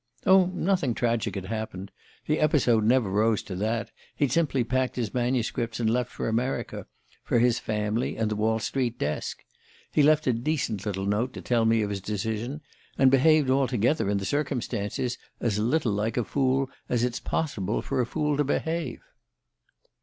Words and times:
Oh, 0.25 0.47
nothing 0.47 0.95
tragic 0.95 1.35
had 1.35 1.45
happened 1.45 1.91
the 2.25 2.39
episode 2.39 2.83
never 2.83 3.07
rose 3.07 3.43
to 3.43 3.55
that. 3.57 3.91
He'd 4.15 4.31
simply 4.31 4.63
packed 4.63 4.95
his 4.95 5.13
manuscripts 5.13 5.79
and 5.79 5.87
left 5.87 6.09
for 6.09 6.27
America 6.27 6.87
for 7.23 7.37
his 7.37 7.59
family 7.59 8.17
and 8.17 8.31
the 8.31 8.35
Wall 8.35 8.57
Street 8.57 8.97
desk. 8.97 9.45
He 9.91 10.01
left 10.01 10.25
a 10.25 10.33
decent 10.33 10.87
little 10.87 11.05
note 11.05 11.33
to 11.33 11.41
tell 11.43 11.65
me 11.65 11.83
of 11.83 11.91
his 11.91 12.01
decision, 12.01 12.61
and 12.97 13.11
behaved 13.11 13.51
altogether, 13.51 14.09
in 14.09 14.17
the 14.17 14.25
circumstances, 14.25 15.19
as 15.39 15.59
little 15.59 15.91
like 15.91 16.17
a 16.17 16.23
fool 16.23 16.71
as 16.89 17.03
it's 17.03 17.19
possible 17.19 17.83
for 17.83 18.01
a 18.01 18.07
fool 18.07 18.37
to 18.37 18.43
behave 18.43 19.03